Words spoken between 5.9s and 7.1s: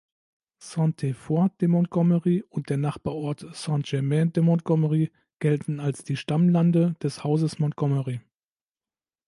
die Stammlande